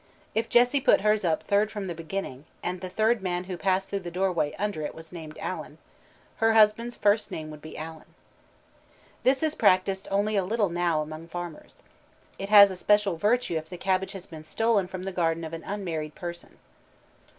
If 0.33 0.49
Jessie 0.49 0.81
put 0.81 1.01
hers 1.01 1.23
up 1.23 1.43
third 1.43 1.69
from 1.69 1.85
the 1.85 1.93
beginning, 1.93 2.45
and 2.63 2.81
the 2.81 2.89
third 2.89 3.21
man 3.21 3.43
who 3.43 3.55
passed 3.55 3.87
through 3.91 3.99
the 3.99 4.09
doorway 4.09 4.55
under 4.57 4.81
it 4.81 4.95
was 4.95 5.11
named 5.11 5.37
Alan, 5.39 5.77
her 6.37 6.53
husband's 6.53 6.95
first 6.95 7.29
name 7.29 7.51
would 7.51 7.61
be 7.61 7.77
Alan. 7.77 8.15
This 9.21 9.43
is 9.43 9.53
practised 9.53 10.07
only 10.09 10.35
a 10.35 10.43
little 10.43 10.69
now 10.69 11.03
among 11.03 11.27
farmers. 11.27 11.83
It 12.39 12.49
has 12.49 12.75
special 12.79 13.15
virtue 13.17 13.57
if 13.57 13.69
the 13.69 13.77
cabbage 13.77 14.13
has 14.13 14.25
been 14.25 14.43
stolen 14.43 14.87
from 14.87 15.03
the 15.03 15.11
garden 15.11 15.43
of 15.43 15.53
an 15.53 15.63
unmarried 15.63 16.15
person. 16.15 16.57